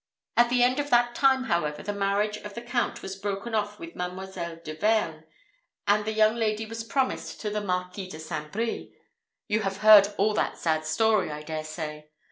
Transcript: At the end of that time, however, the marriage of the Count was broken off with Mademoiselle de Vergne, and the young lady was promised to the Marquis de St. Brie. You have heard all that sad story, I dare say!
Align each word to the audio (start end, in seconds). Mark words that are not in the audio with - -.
At 0.35 0.49
the 0.49 0.63
end 0.63 0.79
of 0.79 0.89
that 0.89 1.13
time, 1.13 1.43
however, 1.43 1.83
the 1.83 1.93
marriage 1.93 2.37
of 2.37 2.55
the 2.55 2.61
Count 2.63 3.03
was 3.03 3.15
broken 3.15 3.53
off 3.53 3.77
with 3.77 3.95
Mademoiselle 3.95 4.55
de 4.63 4.73
Vergne, 4.75 5.25
and 5.85 6.05
the 6.05 6.11
young 6.11 6.37
lady 6.37 6.65
was 6.65 6.83
promised 6.83 7.39
to 7.41 7.51
the 7.51 7.61
Marquis 7.61 8.07
de 8.07 8.17
St. 8.19 8.51
Brie. 8.51 8.95
You 9.47 9.59
have 9.59 9.77
heard 9.85 10.07
all 10.17 10.33
that 10.33 10.57
sad 10.57 10.87
story, 10.87 11.29
I 11.29 11.43
dare 11.43 11.63
say! 11.63 12.09